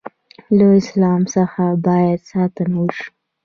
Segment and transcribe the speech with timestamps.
[0.57, 3.07] له اسلام څخه باید ساتنه وشي.